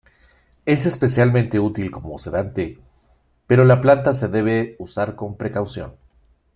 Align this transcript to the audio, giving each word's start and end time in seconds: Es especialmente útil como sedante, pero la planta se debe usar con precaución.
Es 0.65 0.87
especialmente 0.87 1.59
útil 1.59 1.91
como 1.91 2.17
sedante, 2.17 2.79
pero 3.45 3.63
la 3.65 3.81
planta 3.81 4.15
se 4.15 4.29
debe 4.29 4.75
usar 4.79 5.15
con 5.15 5.37
precaución. 5.37 5.93